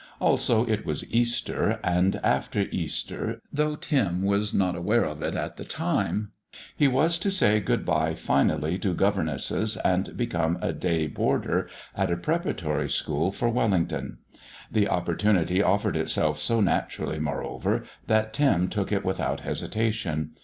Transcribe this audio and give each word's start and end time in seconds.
Also 0.19 0.65
it 0.65 0.83
was 0.83 1.07
Easter, 1.13 1.79
and 1.83 2.15
after 2.23 2.61
Easter, 2.71 3.39
though 3.53 3.75
Tim 3.75 4.23
was 4.23 4.51
not 4.51 4.75
aware 4.75 5.03
of 5.03 5.21
it 5.21 5.35
at 5.35 5.57
the 5.57 5.63
time, 5.63 6.31
he 6.75 6.87
was 6.87 7.19
to 7.19 7.29
say 7.29 7.59
good 7.59 7.85
bye 7.85 8.15
finally 8.15 8.79
to 8.79 8.95
governesses 8.95 9.77
and 9.77 10.17
become 10.17 10.57
a 10.59 10.73
day 10.73 11.05
boarder 11.05 11.69
at 11.95 12.09
a 12.09 12.17
preparatory 12.17 12.89
school 12.89 13.31
for 13.31 13.49
Wellington. 13.49 14.17
The 14.71 14.89
opportunity 14.89 15.61
offered 15.61 15.95
itself 15.95 16.39
so 16.39 16.61
naturally, 16.61 17.19
moreover, 17.19 17.83
that 18.07 18.33
Tim 18.33 18.69
took 18.69 18.91
it 18.91 19.05
without 19.05 19.41
hesitation. 19.41 20.31